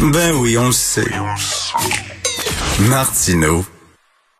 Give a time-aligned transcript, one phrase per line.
[0.00, 1.04] Ben oui, on le sait.
[2.88, 3.64] Martineau,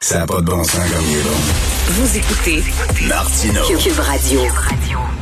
[0.01, 1.70] ça n'a pas de bon sens comme il est bon.
[1.93, 2.63] Vous écoutez
[3.09, 3.63] Martineau.
[3.79, 4.41] Cube Radio.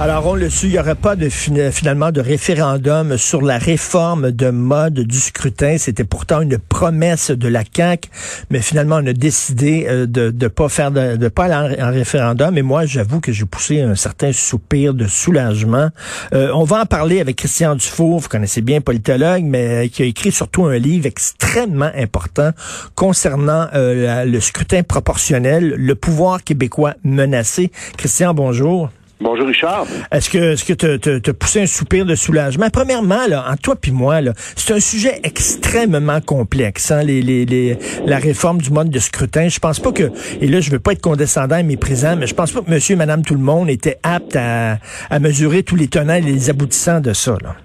[0.00, 3.58] Alors, on le su, il n'y aurait pas de, fin- finalement de référendum sur la
[3.58, 5.76] réforme de mode du scrutin.
[5.78, 8.08] C'était pourtant une promesse de la CAQ,
[8.50, 11.88] mais finalement, on a décidé euh, de ne pas faire de, de pas aller en,
[11.88, 12.56] en référendum.
[12.58, 15.88] Et moi, j'avoue que j'ai poussé un certain soupir de soulagement.
[16.34, 20.02] Euh, on va en parler avec Christian Dufour, vous connaissez bien, politologue, mais euh, qui
[20.02, 22.50] a écrit surtout un livre extrêmement important
[22.94, 26.57] concernant euh, la- le scrutin proportionnel, le pouvoir québécois
[27.04, 27.70] menacé.
[27.96, 28.90] Christian, bonjour.
[29.20, 29.86] Bonjour Richard.
[30.12, 32.70] Est-ce que est-ce que te, poussé un soupir de soulagement?
[32.70, 37.44] Premièrement, là, en toi puis moi, là, c'est un sujet extrêmement complexe, hein, les, les,
[37.44, 39.48] les, la réforme du mode de scrutin.
[39.48, 42.34] Je pense pas que, et là, je veux pas être condescendant et méprisant, mais je
[42.34, 44.78] pense pas que monsieur et madame tout le monde était apte à,
[45.10, 47.56] à mesurer tous les tenants et les aboutissants de ça, là.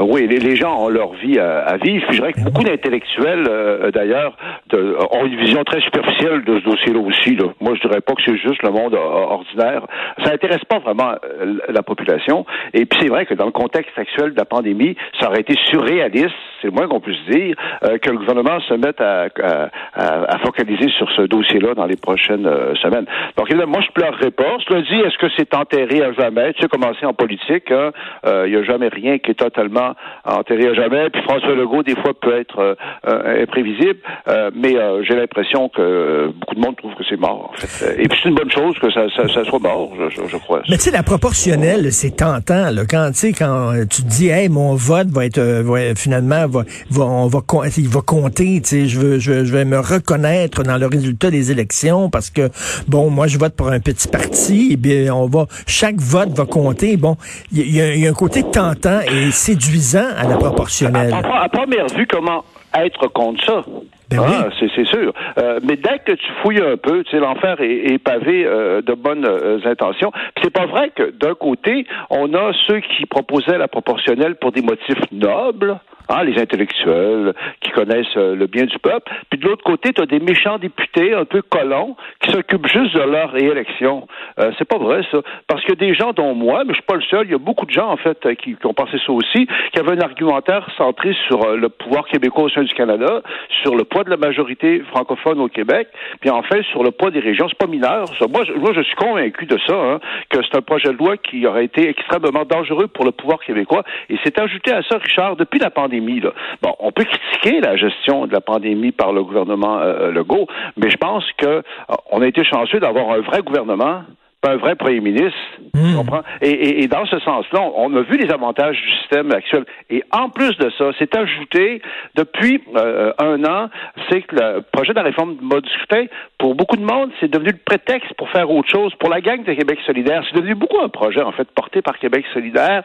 [0.00, 2.04] Euh, Oui, les, gens ont leur vie à, vivre.
[2.06, 4.36] Puis je dirais que beaucoup d'intellectuels, euh, d'ailleurs,
[4.70, 7.36] de- ont une vision très superficielle de ce dossier-là aussi.
[7.36, 7.44] Là.
[7.60, 9.82] Moi, je dirais pas que c'est juste le monde euh, ordinaire.
[10.24, 12.44] Ça intéresse pas vraiment euh, la population.
[12.74, 15.54] Et puis c'est vrai que dans le contexte actuel de la pandémie, ça aurait été
[15.70, 17.54] surréaliste, c'est le moins qu'on puisse dire,
[17.84, 21.96] euh, que le gouvernement se mette à, à- à- focaliser sur ce dossier-là dans les
[21.96, 23.06] prochaines euh, semaines.
[23.36, 24.56] Donc évidemment, moi, je pleurerai pas.
[24.66, 26.52] Cela dit, est-ce que c'est enterré à jamais?
[26.54, 27.90] Tu sais, commencer en politique, hein,
[28.26, 29.87] euh, il n'y a jamais rien qui est totalement
[30.24, 31.10] enterré à jamais.
[31.10, 32.74] Puis François Legault, des fois, peut être euh,
[33.06, 33.98] euh, imprévisible.
[34.28, 37.56] Euh, mais euh, j'ai l'impression que euh, beaucoup de monde trouve que c'est mort, en
[37.56, 38.02] fait.
[38.02, 40.62] Et puis c'est une bonne chose que ça, ça, ça soit mort, je, je- crois.
[40.68, 42.70] Mais tu sais, la proportionnelle, c'est tentant.
[42.70, 46.62] Là, quand quand euh, tu te dis, hey, mon vote va être va- finalement va,
[46.90, 47.40] va- on va
[47.76, 48.62] il va compter.
[48.64, 52.48] Je veux, je, je vais me reconnaître dans le résultat des élections parce que
[52.88, 54.70] bon, moi, je vote pour un petit parti.
[54.72, 56.96] Et bien, on va chaque vote va compter.
[56.96, 57.16] Bon,
[57.52, 59.77] il y, y y a un côté tentant et séduisant
[60.18, 61.12] à la proportionnelle.
[61.12, 62.44] À, à- à première vue, comment
[62.74, 63.64] être contre ça?
[64.10, 64.54] Ben Ah, oui.
[64.58, 65.12] c'est, c'est sûr.
[65.38, 68.80] Euh, mais dès que tu fouilles un peu, tu sais, l'enfer est, est pavé euh,
[68.80, 70.10] de bonnes euh, intentions.
[70.42, 74.62] C'est pas vrai que d'un côté, on a ceux qui proposaient la proportionnelle pour des
[74.62, 75.76] motifs nobles,
[76.08, 79.10] hein, les intellectuels qui connaissent euh, le bien du peuple.
[79.30, 82.94] Puis de l'autre côté, tu as des méchants députés un peu colons qui s'occupent juste
[82.94, 84.06] de leur réélection.
[84.38, 86.96] Euh, c'est pas vrai ça, parce que des gens dont moi, mais je suis pas
[86.96, 88.98] le seul, il y a beaucoup de gens en fait euh, qui, qui ont pensé
[89.04, 92.74] ça aussi, qui avaient un argumentaire centré sur euh, le pouvoir québécois au sein du
[92.74, 93.22] Canada,
[93.62, 95.88] sur le poids de la majorité francophone au Québec,
[96.20, 97.46] puis en fait sur le poids des régions.
[97.48, 98.08] C'est pas mineur.
[98.18, 98.26] Ça.
[98.28, 99.98] Moi, je, moi, je suis convaincu de ça, hein,
[100.30, 103.82] que c'est un projet de loi qui aurait été extrêmement dangereux pour le pouvoir québécois.
[104.08, 105.97] Et c'est ajouté à ça, Richard, depuis la pandémie.
[106.00, 106.30] Là.
[106.62, 110.90] Bon, on peut critiquer la gestion de la pandémie par le gouvernement euh, Legault, mais
[110.90, 111.62] je pense que euh,
[112.10, 114.02] on a été chanceux d'avoir un vrai gouvernement
[114.40, 115.36] pas un vrai premier ministre.
[115.74, 116.22] Tu comprends?
[116.42, 119.64] Et, et- et dans ce sens-là, on, on a vu les avantages du système actuel.
[119.90, 121.82] Et en plus de ça, c'est ajouté
[122.14, 123.68] depuis euh, un an,
[124.08, 126.04] c'est que le projet de la réforme du mode du scrutin,
[126.38, 128.94] pour beaucoup de monde, c'est devenu le prétexte pour faire autre chose.
[129.00, 131.98] Pour la gang de Québec solidaire, c'est devenu beaucoup un projet, en fait, porté par
[131.98, 132.82] Québec solidaire,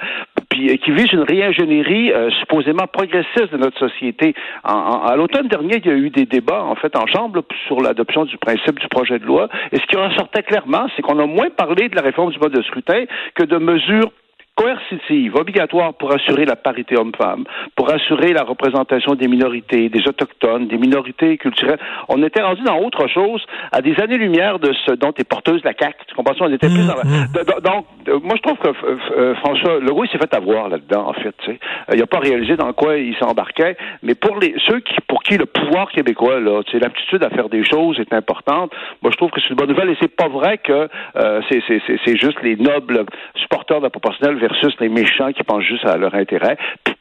[0.49, 4.33] puis euh, qui vise une réingénierie euh, supposément progressiste de notre société.
[4.63, 7.37] En, en- à l'automne dernier, il y a eu des débats, en fait, en Chambre,
[7.37, 9.49] là, sur l'adoption du principe du projet de loi.
[9.71, 12.53] Et ce qui ressortait clairement, c'est qu'on a moins parlé de la réforme du mode
[12.53, 14.11] de scrutin que de mesures
[14.55, 17.43] coercitive, obligatoire pour assurer la parité homme-femme,
[17.75, 21.79] pour assurer la représentation des minorités, des autochtones, des minorités culturelles.
[22.07, 25.73] On était rendu dans autre chose, à des années-lumière de ce dont est porteuse la
[25.77, 25.97] CAQ.
[26.07, 26.33] Tu comprends?
[26.39, 27.03] On était plus dans la...
[27.03, 30.69] de- Donc, euh, moi, je trouve que euh, euh, François Legault, il s'est fait avoir
[30.69, 31.33] là-dedans, en fait.
[31.39, 31.59] tu sais.
[31.89, 35.23] Euh, il n'a pas réalisé dans quoi il s'embarquait, mais pour les ceux qui, pour
[35.23, 38.71] qui le pouvoir québécois, là, l'aptitude à faire des choses est importante,
[39.01, 41.61] moi, je trouve que c'est une bonne nouvelle et c'est pas vrai que euh, c'est,
[41.67, 43.05] c'est, c'est, c'est juste les nobles
[43.35, 46.57] supporters de la proportionnelle versus les méchants qui pensent juste à leur intérêt.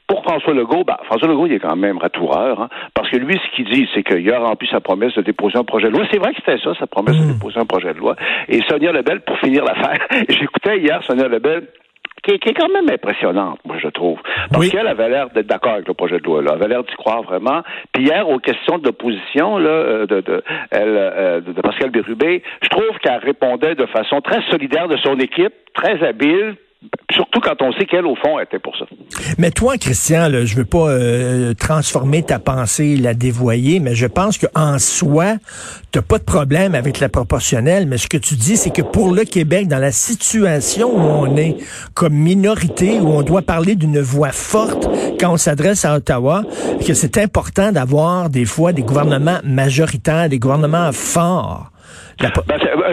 [0.07, 3.35] Pour François Legault, ben, François Legault, il est quand même ratoureur, hein, parce que lui,
[3.35, 6.05] ce qu'il dit, c'est qu'il a rempli sa promesse de déposer un projet de loi.
[6.13, 8.15] C'est vrai que c'était ça, sa promesse de déposer un projet de loi.
[8.49, 11.67] Et Sonia Lebel, pour finir l'affaire, j'écoutais hier Sonia Lebel,
[12.23, 14.19] qui est, qui est quand même impressionnante, moi, je trouve.
[14.51, 14.71] Parce Oui.
[14.71, 16.51] qu'elle avait l'air d'être d'accord avec le projet de loi, là.
[16.55, 17.63] Elle avait l'air d'y croire vraiment.
[17.93, 18.77] Puis hier, aux questions
[19.59, 23.87] là, euh, de, de, elle, euh, de, de Pascal Bérubé, je trouve qu'elle répondait de
[23.87, 26.55] façon très solidaire de son équipe, très habile,
[27.13, 28.87] Surtout quand on sait qu'elle, au fond, était pour ça.
[29.39, 34.07] Mais toi, Christian, là, je veux pas euh, transformer ta pensée, la dévoyer, mais je
[34.07, 35.35] pense qu'en soi,
[35.91, 37.87] t'as pas de problème avec la proportionnelle.
[37.87, 41.37] Mais ce que tu dis, c'est que pour le Québec, dans la situation où on
[41.37, 41.57] est
[41.95, 44.89] comme minorité, où on doit parler d'une voix forte
[45.21, 46.43] quand on s'adresse à Ottawa,
[46.87, 51.73] que c'est important d'avoir des fois des gouvernements majoritaires, des gouvernements forts.
[52.21, 52.31] Ben,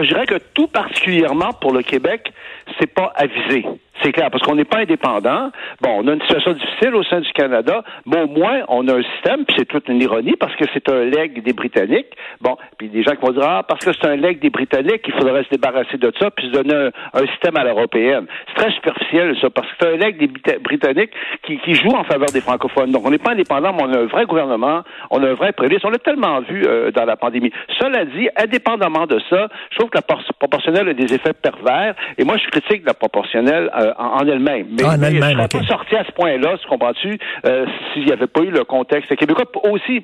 [0.02, 2.32] je dirais que tout particulièrement pour le Québec,
[2.78, 3.64] c'est pas avisé.
[4.02, 5.50] C'est clair, parce qu'on n'est pas indépendant.
[5.82, 8.94] Bon, on a une situation difficile au sein du Canada, mais au moins, on a
[8.94, 12.06] un système, puis c'est toute une ironie, parce que c'est un leg des Britanniques.
[12.40, 15.02] Bon, puis des gens qui vont dire, ah, parce que c'est un leg des Britanniques,
[15.06, 18.26] il faudrait se débarrasser de ça, puis se donner un, système à l'européenne.
[18.48, 21.12] C'est très superficiel, ça, parce que c'est un leg des Britanniques
[21.42, 22.90] qui, joue en faveur des francophones.
[22.90, 25.52] Donc, on n'est pas indépendant, mais on a un vrai gouvernement, on a un vrai
[25.52, 25.78] prélis.
[25.84, 27.52] On l'a tellement vu euh, dans la pandémie.
[27.78, 32.24] Cela dit, indépendamment de ça, je trouve que la proportionnelle a des effets pervers, et
[32.24, 34.68] moi, je critique la proportionnelle euh, en, elle-même.
[34.70, 38.40] Mais, ah, ne pas sorti à ce point-là, tu comprends-tu, euh, s'il n'y avait pas
[38.42, 39.44] eu le contexte québécois.
[39.70, 40.02] Aussi,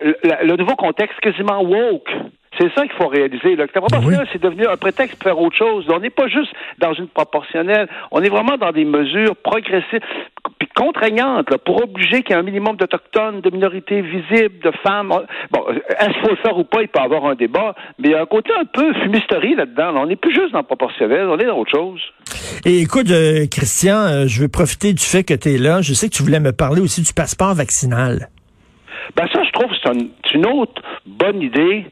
[0.00, 2.10] le, nouveau contexte quasiment woke.
[2.58, 3.54] C'est ça qu'il faut réaliser.
[3.54, 5.86] La proportionnelle, c'est devenu un prétexte pour faire autre chose.
[5.90, 7.88] On n'est pas juste dans une proportionnelle.
[8.10, 10.00] On est vraiment dans des mesures progressives
[10.58, 15.12] puis contraignantes pour obliger qu'il y ait un minimum d'Autochtones, de minorités visibles, de femmes.
[15.50, 16.82] Bon, est-ce qu'il faut le faire ou pas?
[16.82, 19.54] Il peut y avoir un débat, mais il y a un côté un peu fumisterie
[19.54, 19.94] là-dedans.
[19.96, 22.00] On n'est plus juste dans le proportionnel, on est dans autre chose.
[22.64, 25.80] Et écoute, euh, Christian, euh, je veux profiter du fait que tu es là.
[25.82, 28.28] Je sais que tu voulais me parler aussi du passeport vaccinal.
[29.16, 31.86] Ben ça, je trouve que c'est une autre bonne idée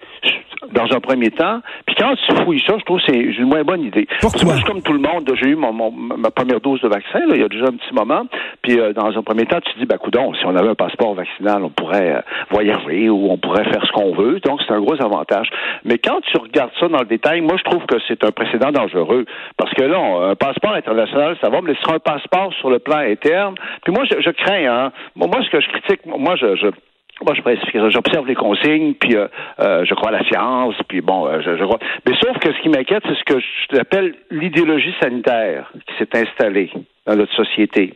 [0.72, 1.60] dans un premier temps.
[1.86, 4.06] Puis quand tu fouilles ça, je trouve que c'est une moins bonne idée.
[4.20, 4.44] Pourquoi?
[4.44, 7.40] Moi, comme tout le monde, j'ai eu mon, ma première dose de vaccin là, il
[7.40, 8.26] y a déjà un petit moment.
[8.62, 10.74] Puis euh, dans un premier temps, tu te dis, ben coudon, si on avait un
[10.74, 12.20] passeport vaccinal, on pourrait euh,
[12.50, 14.40] voyager ou on pourrait faire ce qu'on veut.
[14.40, 15.48] Donc c'est un gros avantage.
[15.84, 18.72] Mais quand tu regardes ça dans le détail, moi je trouve que c'est un précédent
[18.72, 19.24] dangereux.
[19.56, 19.98] Parce que là,
[20.30, 23.54] un passeport international, ça va, mais ce sera un passeport sur le plan interne.
[23.84, 24.92] Puis moi, je, je crains, hein.
[25.14, 26.68] Moi, ce que je critique, moi, je, je
[27.24, 29.28] moi, je j'observe les consignes, puis euh,
[29.60, 31.78] euh, je crois à la science, puis bon, euh, je, je, crois.
[32.06, 36.18] Mais sauf que ce qui m'inquiète, c'est ce que je appelle l'idéologie sanitaire qui s'est
[36.18, 36.70] installée
[37.06, 37.94] dans notre société.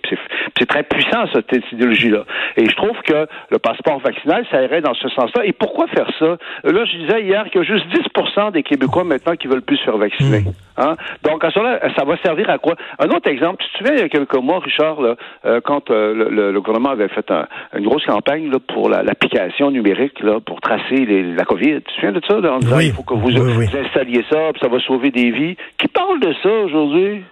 [0.59, 2.25] C'est très puissant, cette idéologie-là.
[2.57, 5.45] Et je trouve que le passeport vaccinal, ça irait dans ce sens-là.
[5.45, 6.37] Et pourquoi faire ça?
[6.65, 9.77] Là, je disais hier qu'il y a juste 10% des Québécois maintenant qui veulent plus
[9.79, 10.41] se faire vacciner.
[10.41, 10.53] Hmm.
[10.77, 10.95] Hein?
[11.23, 12.75] Donc, à ce là ça va servir à quoi?
[12.99, 15.15] Un autre exemple, tu te souviens, il y a quelques mois, Richard, là,
[15.45, 17.31] euh, quand euh, le, gouvernement avait fait
[17.77, 21.75] une grosse campagne là, pour l'application numérique là, pour tracer la COVID.
[21.75, 22.41] Tu te souviens de ça?
[22.41, 25.31] Là, en disant, il faut que vous, vous installiez ça, puis ça va sauver des
[25.31, 25.57] vies.
[25.79, 27.23] Qui parle de ça aujourd'hui?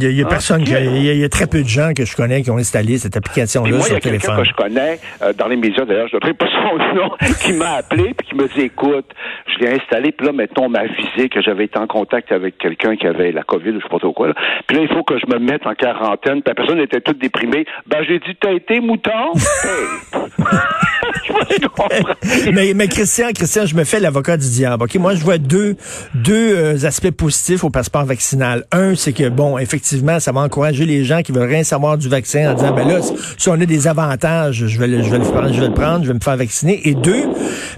[0.00, 2.42] Il y a, ah, personne, il y a, très peu de gens que je connais
[2.42, 4.38] qui ont installé cette application-là sur le téléphone.
[4.38, 7.10] que je connais euh, dans les médias, d'ailleurs, je ne pas son nom,
[7.40, 9.06] qui m'a appelé puis qui me dit, écoute,
[9.46, 12.96] je l'ai installé, puis là, mettons, m'a avisé que j'avais été en contact avec quelqu'un
[12.96, 14.26] qui avait la COVID, ou je sais pas trop quoi.
[14.26, 14.34] Là.
[14.66, 16.42] Puis là, il faut que je me mette en quarantaine.
[16.42, 17.64] Puis la personne était toute déprimée.
[17.86, 19.10] Ben, j'ai dit, t'as été mouton?
[22.52, 24.84] mais, mais Christian, Christian, je me fais l'avocat du diable.
[24.84, 25.76] Ok, moi je vois deux
[26.14, 28.64] deux euh, aspects positifs au passeport vaccinal.
[28.72, 32.08] Un, c'est que bon, effectivement, ça va encourager les gens qui veulent rien savoir du
[32.08, 33.00] vaccin en disant ben là,
[33.38, 35.74] si on a des avantages, je vais le, je vais le prendre, je vais le
[35.74, 36.88] prendre, je vais me faire vacciner.
[36.88, 37.24] Et deux,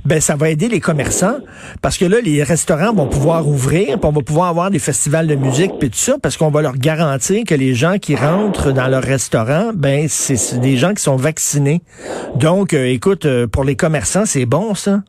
[0.05, 1.39] ben ça va aider les commerçants
[1.83, 5.27] parce que là, les restaurants vont pouvoir ouvrir, puis on va pouvoir avoir des festivals
[5.27, 8.73] de musique puis tout ça parce qu'on va leur garantir que les gens qui rentrent
[8.73, 11.83] dans leur restaurant, ben c'est des gens qui sont vaccinés.
[12.37, 15.03] Donc, euh, écoute euh, pour les commerçants, c'est bon, ça?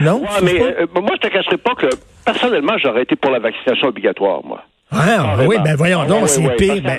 [0.00, 0.22] Non?
[0.42, 1.86] mais euh, moi, je te cacherai pas que,
[2.24, 4.64] personnellement, j'aurais été pour la vaccination obligatoire, moi.
[4.92, 6.82] Ah, oui, ben voyons donc, c'est pire.
[6.82, 6.98] Ben,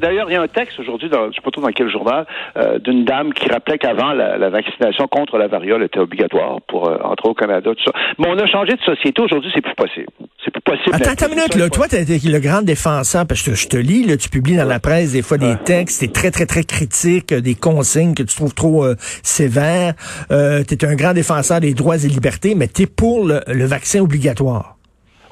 [0.00, 2.26] D'ailleurs, il y a un texte aujourd'hui, je ne sais pas trop dans quel journal,
[2.56, 6.98] euh, d'une dame qui rappelait qu'avant, la, vaccination contre la variole était obligatoire pour euh,
[7.02, 7.92] entrer au Canada, tout ça.
[8.18, 9.20] Mais on a changé de société.
[9.22, 10.06] Aujourd'hui, c'est plus possible.
[10.44, 10.94] C'est plus possible.
[10.94, 11.68] Attends, attends une minute, là.
[11.68, 14.68] Toi, tu été le grand défenseur, parce que je te lis, là, tu publies dans
[14.68, 18.34] la presse des fois des textes, c'est très, très, très critique, des consignes que tu
[18.34, 19.94] trouves trop euh, sévères.
[20.30, 23.64] Euh, tu es un grand défenseur des droits et libertés, mais tu es pour le
[23.64, 24.76] vaccin obligatoire.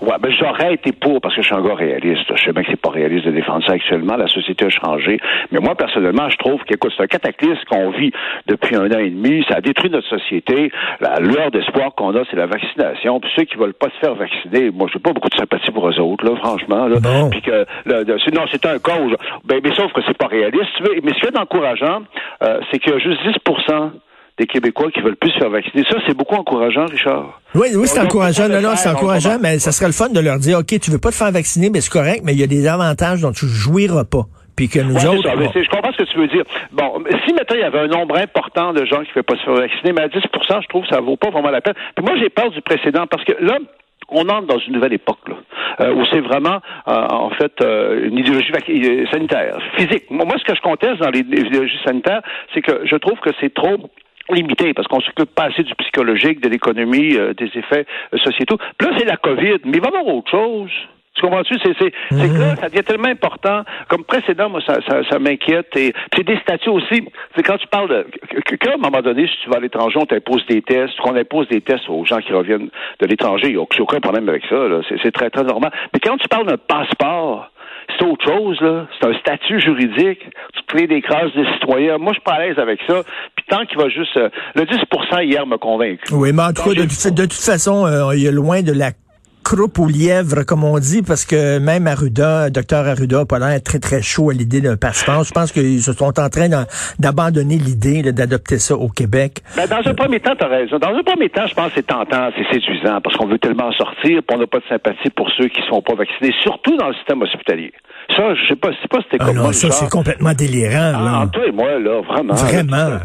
[0.00, 2.24] Ouais, ben j'aurais été pour parce que je suis un gars réaliste.
[2.36, 4.16] Je sais bien que c'est pas réaliste de défendre ça actuellement.
[4.16, 5.18] La société a changé.
[5.50, 8.12] Mais moi, personnellement, je trouve qu'écoute, c'est un cataclysme qu'on vit
[8.46, 9.44] depuis un an et demi.
[9.48, 10.70] Ça a détruit notre société.
[11.00, 13.18] La lueur d'espoir qu'on a, c'est la vaccination.
[13.20, 15.88] Puis ceux qui veulent pas se faire vacciner, moi, j'ai pas beaucoup de sympathie pour
[15.88, 16.86] eux autres, là, franchement.
[16.86, 16.98] Là.
[17.30, 18.98] Puis que non, c'est un cas
[19.44, 20.70] ben, mais sauf que c'est pas réaliste.
[20.80, 22.02] Mais ce qui est encourageant,
[22.42, 23.34] euh, c'est qu'il y a juste 10
[24.38, 25.84] des Québécois qui veulent plus se faire vacciner.
[25.90, 27.40] Ça, c'est beaucoup encourageant, Richard.
[27.54, 28.48] Oui, oui, c'est encourageant.
[28.48, 30.98] Non, non, c'est encourageant, mais ça serait le fun de leur dire, OK, tu veux
[30.98, 33.46] pas te faire vacciner, mais c'est correct, mais il y a des avantages dont tu
[33.46, 34.24] jouiras pas.
[34.56, 35.22] Puis que nous autres.
[35.22, 36.42] je comprends ce que tu veux dire.
[36.72, 39.36] Bon, si maintenant il y avait un nombre important de gens qui ne veulent pas
[39.36, 40.18] se faire vacciner, mais à 10%
[40.62, 41.74] je trouve que ça vaut pas vraiment la peine.
[41.94, 43.58] Puis moi, j'ai peur du précédent parce que là,
[44.08, 45.36] on entre dans une nouvelle époque là,
[45.80, 48.50] euh, où c'est vraiment euh, en fait euh, une idéologie
[49.12, 50.10] sanitaire, physique.
[50.10, 52.22] Moi, ce que je conteste dans les idéologies sanitaires,
[52.54, 53.76] c'est que je trouve que c'est trop
[54.30, 57.86] limité parce qu'on s'occupe pas assez du psychologique, de l'économie, des effets
[58.24, 58.58] sociétaux.
[58.78, 60.70] Puis là, c'est la COVID, mais il va y avoir autre chose.
[61.18, 61.54] Tu comprends-tu?
[61.64, 63.64] C'est, c'est, c'est que là, ça devient tellement important.
[63.88, 65.76] Comme précédent, moi, ça, ça, ça m'inquiète.
[65.76, 67.02] Et c'est des statuts aussi.
[67.34, 68.06] C'est quand tu parles de.
[68.56, 71.48] Qu'à un moment donné, si tu vas à l'étranger, on t'impose des tests, qu'on impose
[71.48, 72.70] des tests aux gens qui reviennent
[73.00, 74.68] de l'étranger, il n'y a aucun problème avec ça.
[74.68, 74.80] Là.
[74.88, 75.72] C'est, c'est très, très normal.
[75.92, 77.50] Mais quand tu parles d'un passeport,
[77.98, 78.86] c'est autre chose, là.
[79.00, 80.20] C'est un statut juridique.
[80.54, 81.98] Tu crées des classes de citoyens.
[81.98, 83.02] Moi, je suis pas à l'aise avec ça.
[83.48, 84.16] Puis tant qu'il va juste...
[84.16, 84.76] Euh, le 10
[85.22, 86.12] hier m'a convaincu.
[86.12, 88.90] Oui, mais en tout cas, de, de, toute façon, euh, il est loin de la
[89.48, 93.78] croupe au lièvre, comme on dit, parce que même Arruda, docteur Arruda, pas l'air très,
[93.78, 95.24] très chaud à l'idée d'un passeport.
[95.24, 96.48] Je pense qu'ils se sont en train
[96.98, 99.40] d'abandonner l'idée d'adopter ça au Québec.
[99.56, 100.78] Ben, dans un premier temps, tu as raison.
[100.78, 103.72] Dans un premier temps, je pense que c'est tentant, c'est séduisant, parce qu'on veut tellement
[103.72, 106.76] sortir, puis on n'a pas de sympathie pour ceux qui ne sont pas vaccinés, surtout
[106.76, 107.72] dans le système hospitalier.
[108.16, 111.20] Ça, je sais pas, c'est pas c'était ah non, ça, c'est complètement délirant, là.
[111.22, 112.34] Ah, toi et moi, là, vraiment.
[112.34, 112.98] Vraiment.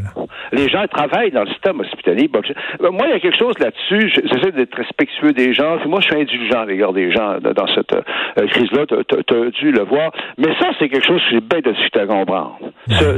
[0.54, 2.30] les gens travaillent dans le système hospitalier.
[2.34, 4.10] Euh, moi, il y a quelque chose là-dessus.
[4.10, 5.78] J'essaie d'être respectueux des gens.
[5.88, 8.86] Moi, je suis indulgent à l'égard des gens dans cette euh, crise-là.
[8.88, 10.12] Tu as, dû le voir.
[10.38, 12.58] Mais ça, c'est quelque chose que j'ai bien de suite à comprendre.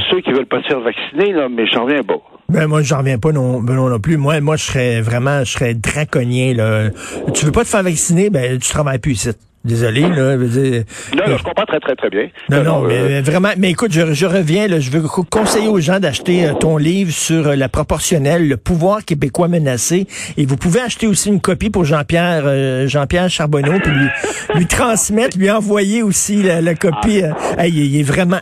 [0.09, 2.19] ceux qui veulent pas se faire vacciner, là, mais j'en reviens pas.
[2.47, 4.17] Ben moi j'en reviens pas non, ben, non, non plus.
[4.17, 6.91] Moi moi je serais vraiment je serais draconien là.
[7.33, 8.29] Tu veux pas te faire vacciner?
[8.29, 9.31] Ben tu travailles plus ici.
[9.65, 10.37] Désolé, là.
[10.37, 10.83] Je dire,
[11.15, 12.27] non, non, je comprends très, très, très bien.
[12.49, 15.79] Non, non, mais euh, vraiment, mais écoute, je, je reviens, là, je veux conseiller aux
[15.79, 20.05] gens d'acheter euh, ton livre sur euh, la proportionnelle, le pouvoir québécois menacé.
[20.37, 24.07] Et vous pouvez acheter aussi une copie pour Jean-Pierre Jean-Pierre Charbonneau, puis lui,
[24.55, 27.23] lui, transmettre, lui envoyer aussi la, copie.
[27.23, 27.65] Ah.
[27.65, 28.39] il est vraiment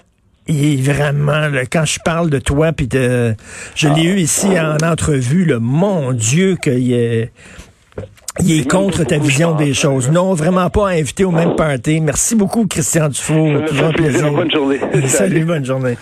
[0.47, 3.33] il est vraiment, là, quand je parle de toi, puis de,
[3.75, 7.31] je l'ai eu ici en entrevue, le mon Dieu, qu'il est,
[8.39, 10.09] il est contre ta vision des choses.
[10.09, 12.01] Non, vraiment pas invité au même party.
[12.01, 13.61] Merci beaucoup, Christian Dufault.
[13.67, 14.31] Toujours un plaisir.
[14.31, 14.79] Bonne journée.
[15.07, 15.97] Salut, bonne journée.